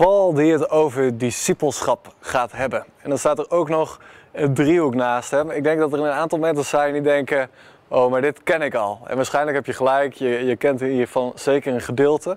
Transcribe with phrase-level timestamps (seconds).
[0.00, 2.84] Paul die het over discipelschap gaat hebben.
[3.02, 4.00] En dan staat er ook nog
[4.32, 5.50] een driehoek naast hem.
[5.50, 7.50] Ik denk dat er een aantal mensen zijn die denken,
[7.88, 9.00] oh maar dit ken ik al.
[9.06, 12.36] En waarschijnlijk heb je gelijk, je, je kent hiervan zeker een gedeelte.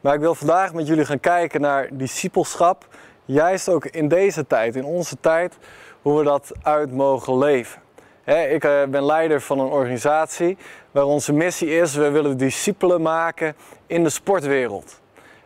[0.00, 2.86] Maar ik wil vandaag met jullie gaan kijken naar discipelschap.
[3.24, 5.58] Juist ook in deze tijd, in onze tijd,
[6.02, 7.80] hoe we dat uit mogen leven.
[8.24, 10.56] ik eh, ben leider van een organisatie
[10.90, 13.56] waar onze missie is, we willen discipelen maken
[13.86, 15.02] in de sportwereld.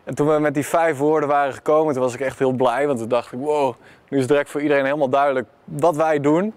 [0.09, 2.87] En toen we met die vijf woorden waren gekomen, toen was ik echt heel blij.
[2.87, 3.75] Want toen dacht ik, wow,
[4.07, 6.55] nu is direct voor iedereen helemaal duidelijk wat wij doen.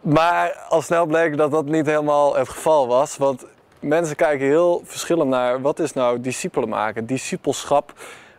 [0.00, 3.16] Maar al snel bleek dat dat niet helemaal het geval was.
[3.16, 3.46] Want
[3.80, 7.92] mensen kijken heel verschillend naar wat is nou discipelen maken, discipelschap.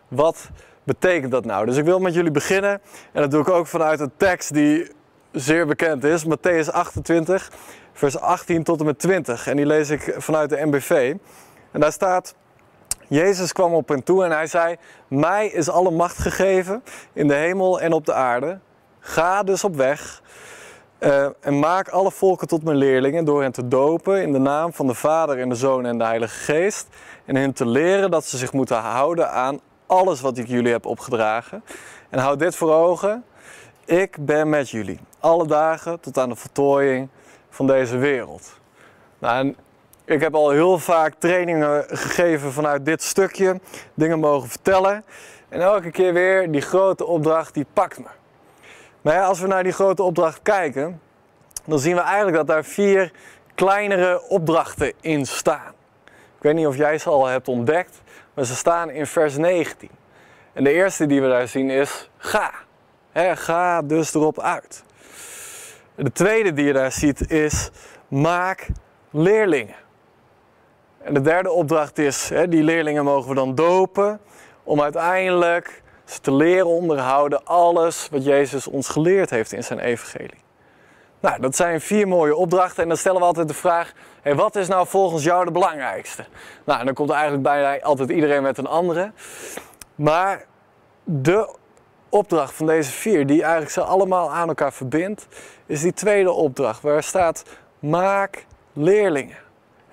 [0.08, 0.50] Wat
[0.82, 1.66] betekent dat nou?
[1.66, 2.80] Dus ik wil met jullie beginnen.
[3.12, 4.90] En dat doe ik ook vanuit een tekst die
[5.32, 6.24] zeer bekend is.
[6.24, 7.50] Matthäus 28,
[7.92, 9.46] vers 18 tot en met 20.
[9.46, 11.14] En die lees ik vanuit de MBV.
[11.70, 12.34] En daar staat...
[13.12, 14.76] Jezus kwam op hen toe en hij zei:
[15.08, 18.58] Mij is alle macht gegeven in de hemel en op de aarde.
[19.00, 20.22] Ga dus op weg
[21.00, 24.72] uh, en maak alle volken tot mijn leerlingen door hen te dopen in de naam
[24.72, 26.86] van de Vader en de Zoon en de Heilige Geest.
[27.24, 30.86] En hen te leren dat ze zich moeten houden aan alles wat ik jullie heb
[30.86, 31.64] opgedragen.
[32.10, 33.24] En houd dit voor ogen:
[33.84, 37.08] ik ben met jullie alle dagen tot aan de voltooiing
[37.50, 38.60] van deze wereld.
[39.18, 39.54] Nou,
[40.12, 43.60] ik heb al heel vaak trainingen gegeven vanuit dit stukje,
[43.94, 45.04] dingen mogen vertellen.
[45.48, 48.08] En elke keer weer die grote opdracht die pakt me.
[49.00, 51.00] Maar als we naar die grote opdracht kijken,
[51.64, 53.12] dan zien we eigenlijk dat daar vier
[53.54, 55.72] kleinere opdrachten in staan.
[56.06, 58.02] Ik weet niet of jij ze al hebt ontdekt,
[58.34, 59.90] maar ze staan in vers 19.
[60.52, 62.52] En de eerste die we daar zien is ga.
[63.14, 64.84] ga dus erop uit.
[65.94, 67.70] De tweede die je daar ziet is
[68.08, 68.68] maak
[69.10, 69.81] leerlingen.
[71.02, 74.20] En de derde opdracht is, hè, die leerlingen mogen we dan dopen
[74.62, 80.40] om uiteindelijk ze te leren onderhouden alles wat Jezus ons geleerd heeft in zijn evangelie.
[81.20, 83.92] Nou, dat zijn vier mooie opdrachten en dan stellen we altijd de vraag,
[84.22, 86.24] wat is nou volgens jou de belangrijkste?
[86.64, 89.12] Nou, dan komt eigenlijk bijna altijd iedereen met een andere.
[89.94, 90.44] Maar
[91.04, 91.54] de
[92.08, 95.26] opdracht van deze vier, die eigenlijk ze allemaal aan elkaar verbindt,
[95.66, 97.44] is die tweede opdracht, waar staat:
[97.78, 99.41] maak leerlingen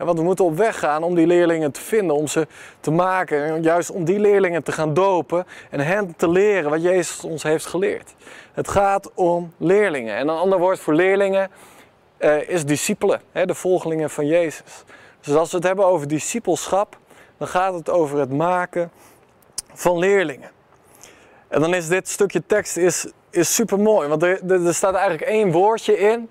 [0.05, 2.47] want we moeten op weg gaan om die leerlingen te vinden, om ze
[2.79, 3.43] te maken.
[3.43, 7.43] En juist om die leerlingen te gaan dopen en hen te leren wat Jezus ons
[7.43, 8.15] heeft geleerd.
[8.53, 10.15] Het gaat om leerlingen.
[10.15, 11.51] En een ander woord voor leerlingen
[12.19, 14.83] uh, is discipelen, hè, de volgelingen van Jezus.
[15.21, 16.97] Dus als we het hebben over discipelschap,
[17.37, 18.91] dan gaat het over het maken
[19.73, 20.51] van leerlingen.
[21.47, 25.31] En dan is dit stukje tekst is, is super mooi, want er, er staat eigenlijk
[25.31, 26.29] één woordje in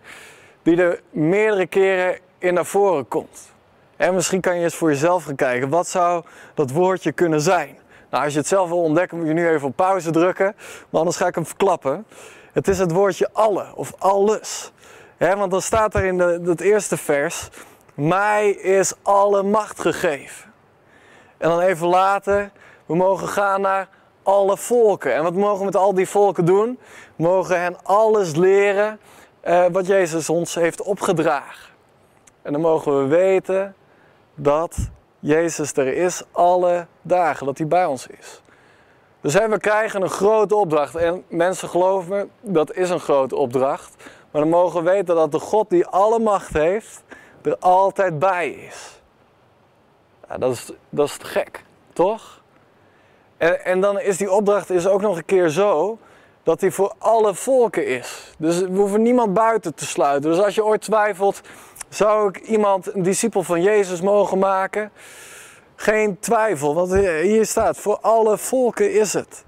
[0.62, 3.53] die er meerdere keren in naar voren komt.
[3.98, 7.78] En misschien kan je eens voor jezelf gaan kijken, wat zou dat woordje kunnen zijn?
[8.10, 10.56] Nou, als je het zelf wil ontdekken, moet je nu even op pauze drukken,
[10.88, 12.06] maar anders ga ik hem verklappen.
[12.53, 14.72] Het is het woordje alle of alles.
[15.19, 17.48] want dan staat er in de, het eerste vers,
[17.94, 20.53] mij is alle macht gegeven.
[21.38, 22.50] En dan even later,
[22.87, 23.88] we mogen gaan naar
[24.22, 25.14] alle volken.
[25.14, 26.78] En wat mogen we met al die volken doen?
[27.16, 29.00] We mogen hen alles leren
[29.41, 31.75] eh, wat Jezus ons heeft opgedragen.
[32.42, 33.75] En dan mogen we weten
[34.38, 34.76] dat
[35.19, 38.43] Jezus er is alle dagen, dat hij bij ons is.
[39.21, 40.94] Dus we krijgen een grote opdracht.
[40.94, 43.94] En mensen geloven me, dat is een grote opdracht.
[44.31, 47.03] Maar dan mogen we weten dat de God die alle macht heeft,
[47.43, 49.00] er altijd bij is.
[50.38, 52.43] Dat, is dat is gek, toch?
[53.37, 55.99] En, en dan is die opdracht is ook nog een keer zo
[56.43, 58.34] dat die voor alle volken is.
[58.38, 60.31] Dus we hoeven niemand buiten te sluiten.
[60.31, 61.41] Dus als je ooit twijfelt,
[61.88, 64.91] zou ik iemand een discipel van Jezus mogen maken?
[65.76, 69.44] Geen twijfel, want hier staat, voor alle volken is het.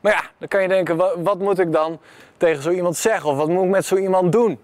[0.00, 1.98] Maar ja, dan kan je denken, wat, wat moet ik dan
[2.36, 3.30] tegen zo iemand zeggen?
[3.30, 4.58] Of wat moet ik met zo iemand doen?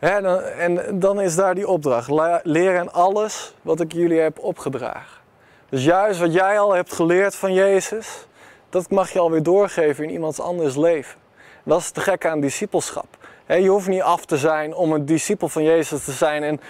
[0.00, 2.10] dan, en dan is daar die opdracht.
[2.42, 5.20] Leren alles wat ik jullie heb opgedragen.
[5.68, 8.26] Dus juist wat jij al hebt geleerd van Jezus,
[8.70, 11.18] dat mag je alweer doorgeven in iemands anders leven.
[11.62, 13.06] Dat is te gek aan discipelschap.
[13.58, 16.60] Je hoeft niet af te zijn om een discipel van Jezus te zijn en,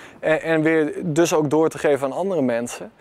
[0.42, 2.92] en, weer dus ook door te geven aan andere mensen.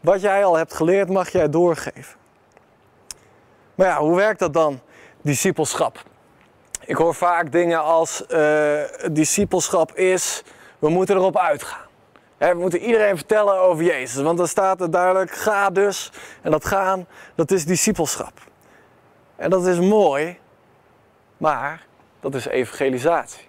[0.00, 2.16] Wat jij al hebt geleerd, mag jij doorgeven.
[3.74, 4.80] Maar ja, hoe werkt dat dan,
[5.22, 6.02] discipelschap?
[6.84, 8.80] Ik hoor vaak dingen als uh,
[9.12, 10.42] discipelschap is,
[10.78, 11.86] we moeten erop uitgaan.
[12.38, 16.12] we moeten iedereen vertellen over Jezus, want dan staat er duidelijk, ga dus.
[16.42, 18.32] En dat gaan, dat is discipelschap.
[19.36, 20.38] En dat is mooi,
[21.36, 21.85] maar
[22.32, 23.48] dat is evangelisatie.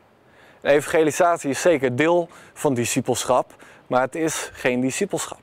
[0.61, 3.55] En evangelisatie is zeker deel van discipelschap,
[3.87, 5.39] maar het is geen discipelschap.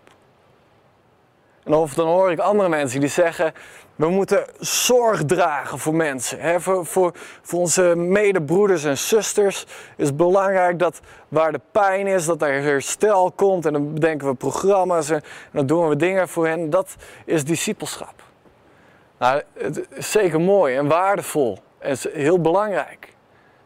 [1.64, 3.52] En of dan hoor ik andere mensen die zeggen,
[3.96, 6.40] we moeten zorg dragen voor mensen.
[6.40, 6.60] Hè?
[6.60, 9.66] Voor, voor, voor onze medebroeders en zusters
[9.96, 13.66] is het belangrijk dat waar de pijn is, dat er herstel komt.
[13.66, 15.22] En dan bedenken we programma's en,
[15.52, 16.70] dan doen we dingen voor hen.
[16.70, 16.94] Dat
[17.25, 18.22] is discipelschap.
[19.19, 23.13] Nou, het is zeker mooi en waardevol en heel belangrijk.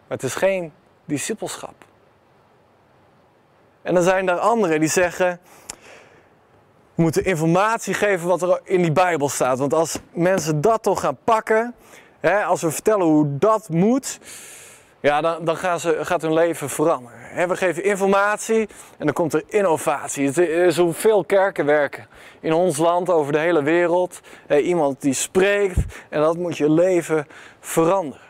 [0.09, 0.73] Maar het is geen
[1.05, 1.85] discipelschap.
[3.83, 5.41] En dan zijn er anderen die zeggen,
[6.95, 9.59] we moeten informatie geven wat er in die Bijbel staat.
[9.59, 11.75] Want als mensen dat toch gaan pakken,
[12.21, 14.19] hè, als we vertellen hoe dat moet,
[15.01, 17.19] ja, dan, dan gaan ze, gaat hun leven veranderen.
[17.21, 18.69] Hè, we geven informatie
[18.99, 20.27] en dan komt er innovatie.
[20.27, 22.07] Het is hoeveel kerken werken
[22.41, 24.21] in ons land, over de hele wereld.
[24.47, 25.79] Hè, iemand die spreekt
[26.09, 27.27] en dat moet je leven
[27.61, 28.28] veranderen.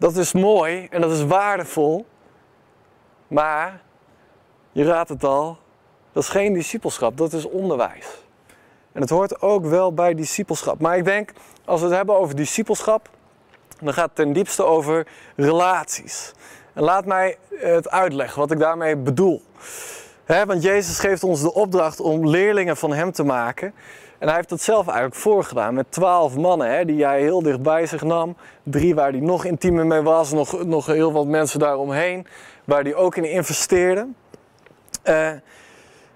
[0.00, 2.06] Dat is mooi en dat is waardevol.
[3.28, 3.80] Maar,
[4.72, 5.58] je raadt het al,
[6.12, 8.24] dat is geen discipelschap, dat is onderwijs.
[8.92, 10.80] En het hoort ook wel bij discipelschap.
[10.80, 11.32] Maar ik denk,
[11.64, 13.08] als we het hebben over discipelschap,
[13.80, 15.06] dan gaat het ten diepste over
[15.36, 16.32] relaties.
[16.72, 19.42] En laat mij het uitleggen wat ik daarmee bedoel.
[20.26, 23.74] want Jezus geeft ons de opdracht om leerlingen van Hem te maken.
[24.20, 27.86] En hij heeft dat zelf eigenlijk voorgedaan met twaalf mannen die hij heel dicht bij
[27.86, 28.36] zich nam.
[28.62, 32.26] Drie waar hij nog intiemer mee was, nog, nog heel wat mensen daaromheen,
[32.64, 34.06] waar hij ook in investeerde.
[35.04, 35.28] Uh,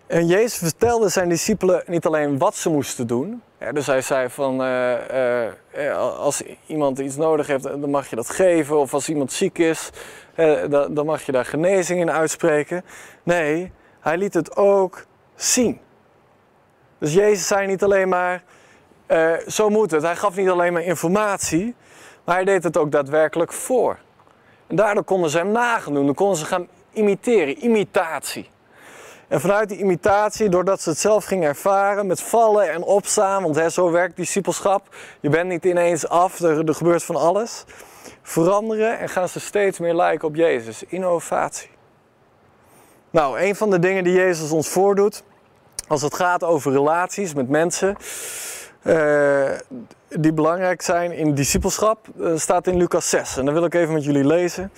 [0.07, 3.43] en Jezus vertelde zijn discipelen niet alleen wat ze moesten doen.
[3.73, 4.93] dus hij zei van, uh,
[5.75, 8.79] uh, als iemand iets nodig heeft, dan mag je dat geven.
[8.79, 9.91] Of als iemand ziek is,
[10.91, 12.85] dan mag je daar genezing in uitspreken.
[13.23, 15.05] Nee, hij liet het ook
[15.35, 15.81] zien.
[17.05, 18.43] Dus Jezus zei niet alleen maar,
[19.47, 20.03] zo moet het.
[20.03, 21.75] Hij gaf niet alleen maar informatie,
[22.25, 23.99] maar hij deed het ook daadwerkelijk voor.
[24.67, 26.07] En daardoor konden ze hem nagaan doen.
[26.07, 28.51] Dan konden ze gaan imiteren, imitatie.
[29.29, 33.57] En vanuit die imitatie, doordat ze het zelf gingen ervaren met vallen en opstaan, want
[33.57, 34.95] hè, zo werkt discipelschap.
[35.21, 37.65] Je bent niet ineens af, er, er gebeurt van alles.
[38.23, 40.83] Veranderen en gaan ze steeds meer lijken op Jezus.
[40.83, 41.71] Innovatie.
[43.11, 45.23] Nou, een van de dingen die Jezus ons voordoet,
[45.89, 47.97] als het gaat over relaties met mensen,
[48.83, 49.51] uh,
[50.09, 53.37] die belangrijk zijn in discipelschap, uh, staat in Lucas 6.
[53.37, 54.71] En dat wil ik even met jullie lezen.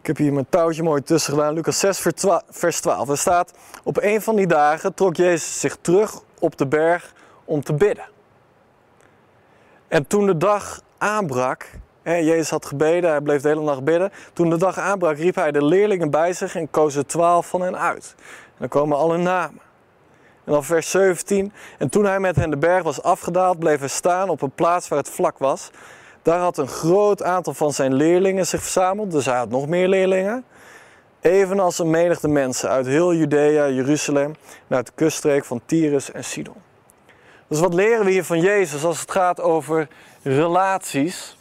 [0.00, 1.54] Ik heb hier mijn touwtje mooi tussen gedaan.
[1.54, 2.06] Lucas 6,
[2.48, 3.08] vers 12.
[3.08, 3.52] Er staat:
[3.82, 7.12] Op een van die dagen trok Jezus zich terug op de berg
[7.44, 8.04] om te bidden.
[9.88, 11.70] En toen de dag aanbrak,
[12.02, 14.12] hè, Jezus had gebeden, hij bleef de hele nacht bidden.
[14.32, 17.60] Toen de dag aanbrak, riep hij de leerlingen bij zich en koos er twaalf van
[17.60, 18.14] hen uit.
[18.16, 19.60] En dan komen alle namen.
[20.44, 21.52] En dan vers 17.
[21.78, 24.88] En toen hij met hen de berg was afgedaald, bleef hij staan op een plaats
[24.88, 25.70] waar het vlak was.
[26.22, 29.88] Daar had een groot aantal van zijn leerlingen zich verzameld, dus hij had nog meer
[29.88, 30.44] leerlingen.
[31.20, 34.34] Evenals een menigte mensen uit heel Judea, Jeruzalem
[34.68, 36.62] uit de kuststreek van Tyrus en Sidon.
[37.48, 39.88] Dus wat leren we hier van Jezus als het gaat over
[40.22, 41.36] relaties?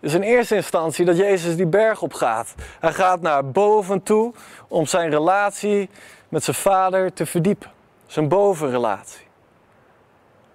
[0.00, 2.54] Dus in eerste instantie dat Jezus die berg op gaat.
[2.80, 4.34] Hij gaat naar boven toe
[4.68, 5.90] om zijn relatie
[6.30, 7.70] met zijn vader te verdiepen.
[8.06, 9.28] Zijn bovenrelatie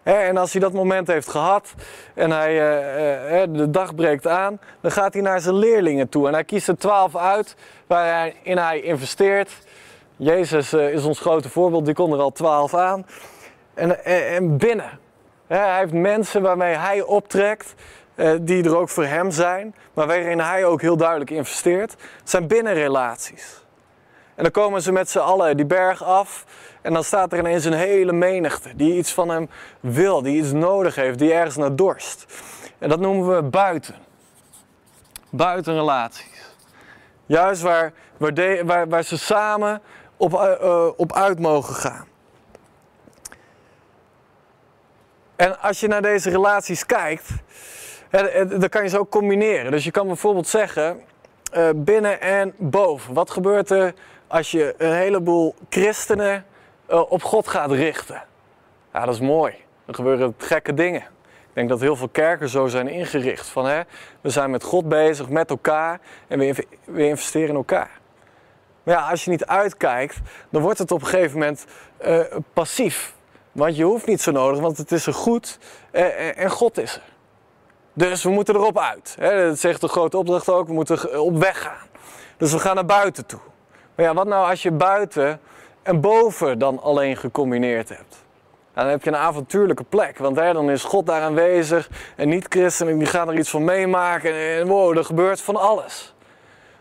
[0.05, 1.73] en als hij dat moment heeft gehad
[2.13, 6.27] en hij, uh, uh, de dag breekt aan, dan gaat hij naar zijn leerlingen toe.
[6.27, 7.55] En hij kiest er twaalf uit
[7.87, 9.51] waarin hij investeert.
[10.15, 13.05] Jezus uh, is ons grote voorbeeld, die kon er al twaalf aan.
[13.73, 14.99] En, en binnen.
[15.47, 17.73] hij heeft mensen waarmee hij optrekt,
[18.41, 21.95] die er ook voor hem zijn, maar waarin hij ook heel duidelijk investeert.
[22.23, 23.64] Zijn binnenrelaties.
[24.35, 26.45] En dan komen ze met z'n allen die berg af.
[26.81, 29.49] En dan staat er ineens een hele menigte die iets van hem
[29.79, 32.25] wil, die iets nodig heeft, die ergens naar dorst.
[32.77, 33.95] En dat noemen we buiten.
[35.29, 36.53] Buitenrelaties.
[37.25, 39.81] Juist waar, waar, waar, waar ze samen
[40.17, 42.07] op, uh, op uit mogen gaan.
[45.35, 47.29] En als je naar deze relaties kijkt,
[48.49, 49.71] dan kan je ze ook combineren.
[49.71, 51.01] Dus je kan bijvoorbeeld zeggen,
[51.53, 53.13] uh, binnen en boven.
[53.13, 53.93] Wat gebeurt er
[54.27, 56.45] als je een heleboel christenen
[56.89, 58.23] uh, op God gaat richten.
[58.93, 59.53] Ja, dat is mooi.
[59.85, 61.01] Dan gebeuren gekke dingen.
[61.01, 63.47] Ik denk dat heel veel kerken zo zijn ingericht.
[63.47, 63.81] Van, hè,
[64.21, 66.67] we zijn met God bezig, met elkaar en we,
[67.07, 67.99] investeren in elkaar.
[68.83, 71.65] Maar ja, als je niet uitkijkt, dan wordt het op een gegeven moment
[72.05, 72.19] uh,
[72.53, 73.13] passief.
[73.51, 75.59] Want je hoeft niet zo nodig, want het is er goed
[75.91, 77.01] uh, en God is er.
[77.93, 79.15] Dus we moeten erop uit.
[79.19, 79.47] Hè?
[79.47, 81.87] Dat zegt de grote opdracht ook, we moeten op weg gaan.
[82.37, 83.39] Dus we gaan naar buiten toe.
[83.95, 85.39] Maar ja, wat nou als je buiten
[85.83, 88.25] en boven dan alleen gecombineerd hebt?
[88.75, 92.97] dan heb je een avontuurlijke plek, want hè, dan is God daar aanwezig en niet-christenen
[92.97, 96.15] die gaan er iets van meemaken en wow, er gebeurt van alles.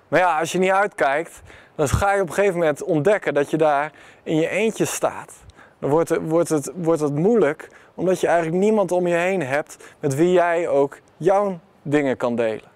[0.08, 1.42] Maar ja, als je niet uitkijkt,
[1.74, 3.92] dan ga je op een gegeven moment ontdekken dat je daar
[4.22, 5.32] in je eentje staat.
[5.78, 9.42] Dan wordt het, wordt het, wordt het moeilijk, omdat je eigenlijk niemand om je heen
[9.42, 12.73] hebt met wie jij ook jouw dingen kan delen.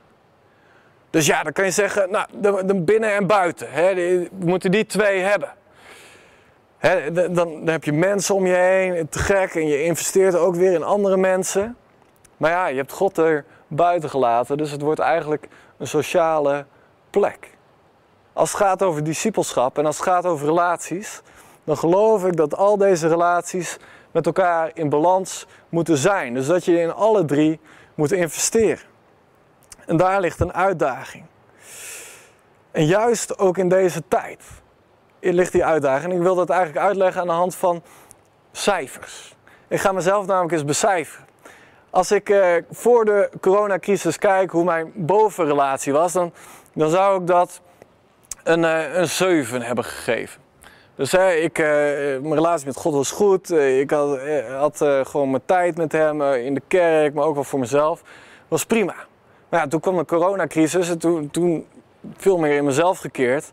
[1.11, 2.27] Dus ja, dan kan je zeggen, nou,
[2.67, 5.53] de, binnen en buiten, hè, we moeten die twee hebben.
[6.79, 10.55] Hè, dan, dan heb je mensen om je heen, te gek, en je investeert ook
[10.55, 11.77] weer in andere mensen.
[12.37, 15.49] Maar ja, je hebt God er buiten gelaten, dus het wordt eigenlijk
[15.79, 16.65] een sociale
[17.11, 17.57] plek.
[18.33, 21.23] Als het gaat over discipelschap en als het gaat over relaties,
[21.65, 23.79] dan geloof ik dat al deze relaties
[24.11, 26.35] met elkaar in balans moeten zijn.
[26.35, 27.61] Dus dat je in alle drie
[27.95, 28.87] moet investeren.
[29.89, 31.25] En daar ligt een uitdaging.
[32.71, 34.43] En juist ook in deze tijd
[35.21, 36.13] ligt die uitdaging.
[36.13, 37.83] En ik wil dat eigenlijk uitleggen aan de hand van
[38.53, 39.37] cijfers.
[39.69, 41.27] Ik ga mezelf namelijk eens becijferen.
[41.91, 46.33] Als ik eh, voor de coronacrisis kijk hoe mijn bovenrelatie was, dan,
[46.73, 47.61] dan zou ik dat
[48.45, 50.41] een, uh, een 7 hebben gegeven.
[50.95, 53.51] Dus ik, uh, mijn relatie met God was goed.
[53.51, 54.19] ik had,
[54.59, 58.03] had gewoon mijn tijd met hem in de kerk, maar ook wel voor mezelf.
[58.49, 59.08] Was prima.
[59.49, 61.67] Maar ja, toen kwam de coronacrisis en toen, toen
[62.17, 63.53] veel meer in mezelf gekeerd.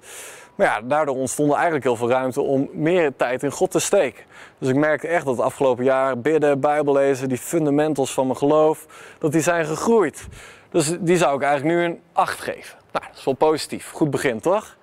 [0.56, 4.24] Maar ja, daardoor ontstond eigenlijk heel veel ruimte om meer tijd in God te steken.
[4.58, 8.38] Dus ik merkte echt dat het afgelopen jaar bidden, bijbel lezen, die fundamentals van mijn
[8.38, 8.86] geloof,
[9.20, 10.28] dat die zijn gegroeid.
[10.70, 12.78] Dus die zou ik eigenlijk nu een 8 geven.
[12.92, 13.92] Nou, dat is wel positief.
[13.92, 14.78] Goed begin, toch?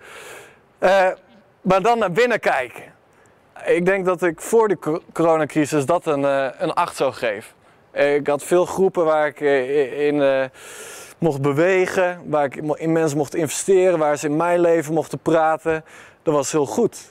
[0.81, 1.09] Uh,
[1.61, 2.83] maar dan naar binnen kijken.
[3.64, 7.52] Ik denk dat ik voor de coronacrisis dat een, uh, een 8 zou geven.
[7.93, 10.51] Ik had veel groepen waar ik uh, in
[11.19, 15.85] mocht bewegen, waar ik in mensen mocht investeren, waar ze in mijn leven mochten praten.
[16.23, 17.11] Dat was heel goed.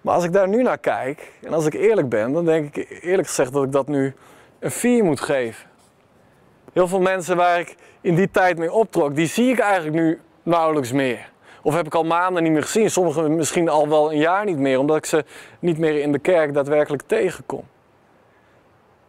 [0.00, 3.02] Maar als ik daar nu naar kijk, en als ik eerlijk ben, dan denk ik
[3.02, 4.14] eerlijk gezegd dat ik dat nu
[4.58, 5.66] een 4 moet geven.
[6.72, 10.20] Heel veel mensen waar ik in die tijd mee optrok, die zie ik eigenlijk nu
[10.42, 11.30] nauwelijks meer.
[11.62, 14.58] Of heb ik al maanden niet meer gezien, sommigen misschien al wel een jaar niet
[14.58, 15.24] meer, omdat ik ze
[15.58, 17.64] niet meer in de kerk daadwerkelijk tegenkom.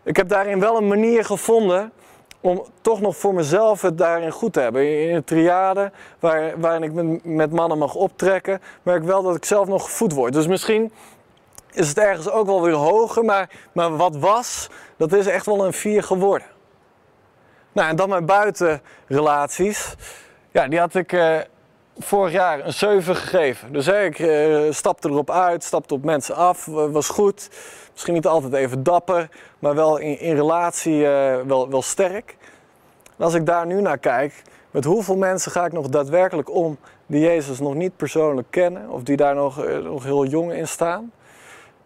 [0.09, 1.91] Ik heb daarin wel een manier gevonden
[2.41, 5.07] om toch nog voor mezelf het daarin goed te hebben.
[5.07, 9.45] In een triade waar, waarin ik met, mannen mag optrekken, merk ik wel dat ik
[9.45, 10.33] zelf nog gevoed word.
[10.33, 10.91] Dus misschien
[11.71, 15.65] is het ergens ook wel weer hoger, maar, maar wat was, dat is echt wel
[15.65, 16.47] een 4 geworden.
[17.71, 19.95] Nou, en dan mijn buitenrelaties.
[20.51, 21.37] Ja, die had ik eh,
[21.97, 23.73] vorig jaar een 7 gegeven.
[23.73, 27.49] Dus ik uh, stapte erop uit, stapte op mensen af, was goed.
[27.99, 29.29] Misschien niet altijd even dapper,
[29.59, 32.35] maar wel in, in relatie uh, wel, wel sterk.
[33.17, 34.41] En als ik daar nu naar kijk,
[34.71, 39.03] met hoeveel mensen ga ik nog daadwerkelijk om die Jezus nog niet persoonlijk kennen, of
[39.03, 41.11] die daar nog, uh, nog heel jong in staan,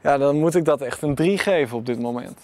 [0.02, 2.40] ja, dan moet ik dat echt een 3 geven op dit moment.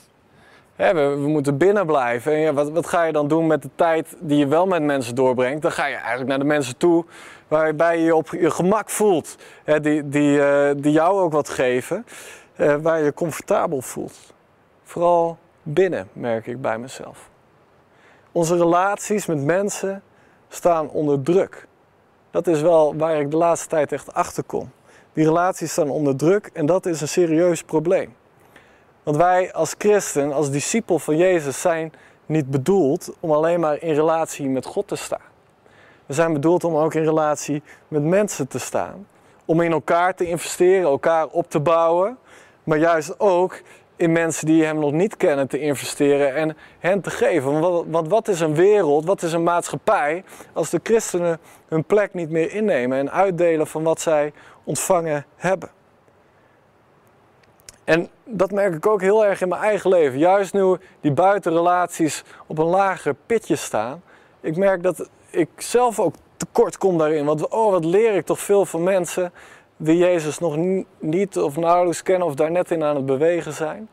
[0.76, 2.34] we, we, moeten binnen blijven.
[2.34, 4.84] En ja, wat, wat ga je dan doen met de tijd die je wel met
[4.84, 5.62] mensen doorbrengt?
[5.62, 7.06] Dan ga je eigenlijk naar de mensen toe
[7.48, 11.50] waarbij je je op je gemak voelt, hè, die, die, uh, die jou ook wat
[11.50, 12.06] geven.
[12.60, 14.34] Uh, waar je je comfortabel voelt.
[14.84, 17.30] Vooral binnen, merk ik bij mezelf.
[18.32, 20.04] Onze relaties met mensen
[20.50, 21.68] staan onder druk.
[22.32, 24.72] Dat is wel waar ik de laatste tijd echt achter kom.
[25.14, 28.16] Die relaties staan onder druk en dat is een serieus probleem.
[29.04, 31.94] Want wij als christen, als discipel van Jezus, zijn
[32.26, 35.28] niet bedoeld om alleen maar in relatie met God te staan.
[36.06, 39.08] We zijn bedoeld om ook in relatie met mensen te staan.
[39.46, 42.18] Om in elkaar te investeren, elkaar op te bouwen
[42.70, 43.62] maar juist ook
[43.96, 47.60] in mensen die hem nog niet kennen te investeren en hen te geven.
[47.92, 50.24] Want wat, is een wereld, wat is een maatschappij
[50.54, 54.34] als de christenen hun plek niet meer innemen en uitdelen van wat zij
[54.64, 55.70] ontvangen hebben?
[57.84, 60.20] En dat merk ik ook heel erg in mijn eigen leven.
[60.20, 64.04] Juist nu die buitenrelaties op een lager pitje staan.
[64.42, 67.26] Ik merk dat ik zelf ook tekort kom daarin.
[67.26, 69.32] Want oh, wat leer ik toch veel van mensen
[69.82, 70.58] die Jezus nog
[71.00, 73.90] niet of nauwelijks kennen of daar net in aan het bewegen zijn.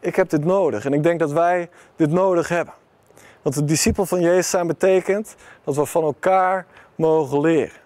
[0.00, 2.74] Ik heb dit nodig en ik denk dat wij dit nodig hebben.
[3.42, 7.80] Want de discipel van Jezus zijn betekent dat we van elkaar mogen leren.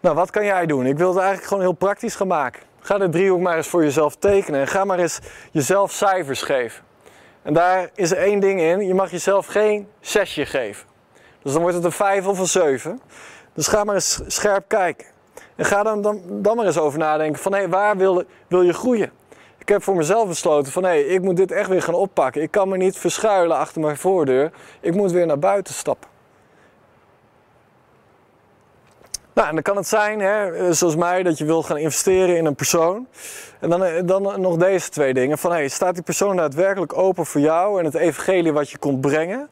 [0.00, 0.86] Nou, wat kan jij doen?
[0.86, 2.62] Ik wil het eigenlijk gewoon heel praktisch gaan maken.
[2.80, 5.18] Ga de driehoek maar eens voor jezelf tekenen en ga maar eens
[5.52, 6.84] jezelf cijfers geven.
[7.42, 10.86] En daar is één ding in, je mag jezelf geen zesje geven.
[11.42, 13.00] Dus dan wordt het een vijf of een zeven.
[13.54, 15.06] Dus ga maar eens scherp kijken.
[15.56, 18.62] En ga dan, dan, dan maar eens over nadenken van hé, hey, waar wil, wil
[18.62, 19.10] je groeien?
[19.58, 22.42] Ik heb voor mezelf besloten van hé, hey, ik moet dit echt weer gaan oppakken.
[22.42, 24.52] Ik kan me niet verschuilen achter mijn voordeur.
[24.80, 26.08] Ik moet weer naar buiten stappen.
[29.32, 32.46] Nou, en dan kan het zijn, hè, zoals mij, dat je wil gaan investeren in
[32.46, 33.06] een persoon.
[33.60, 35.38] En dan, dan nog deze twee dingen.
[35.38, 39.00] Van, hey, staat die persoon daadwerkelijk open voor jou en het evangelie wat je komt
[39.00, 39.48] brengen?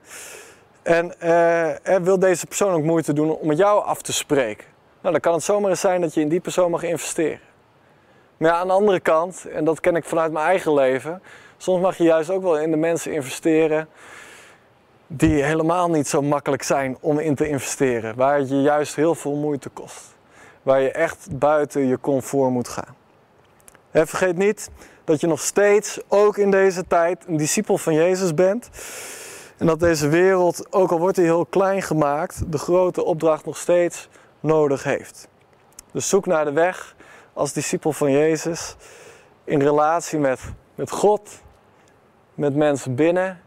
[0.83, 4.74] En uh, wil deze persoon ook moeite doen om met jou af te spreken?
[5.05, 7.41] Nou, dan kan het zomaar eens zijn dat je in die persoon mag investeren.
[8.37, 11.23] Maar ja, aan de andere kant, en dat ken ik vanuit mijn eigen leven,
[11.57, 13.89] soms mag je juist ook wel in de mensen investeren
[15.07, 18.17] die helemaal niet zo makkelijk zijn om in te investeren.
[18.17, 20.17] Waar het je juist heel veel moeite kost.
[20.63, 22.97] Waar je echt buiten je comfort moet gaan.
[23.91, 24.71] En vergeet niet
[25.05, 28.71] dat je nog steeds, ook in deze tijd, een discipel van Jezus bent.
[29.57, 33.57] En dat deze wereld, ook al wordt die heel klein gemaakt, de grote opdracht nog
[33.57, 34.09] steeds
[34.45, 35.29] nodig heeft.
[35.93, 36.97] Dus zoek naar de weg
[37.33, 38.77] als discipel van Jezus
[39.45, 41.43] in relatie met, met God,
[42.35, 43.41] met mensen binnen,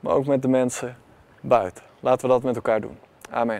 [0.00, 0.96] maar ook met de mensen
[1.40, 1.84] buiten.
[2.00, 2.98] Laten we dat met elkaar doen.
[3.30, 3.56] Amen.